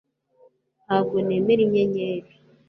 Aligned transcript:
Ntabwo 0.85 1.17
nemera 1.27 1.61
inyenyeri 1.67 2.31